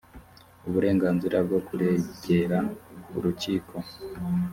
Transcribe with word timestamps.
uburenganzira 0.67 1.37
bwo 1.45 1.59
kuregera 1.67 2.57
urukiko 3.17 3.75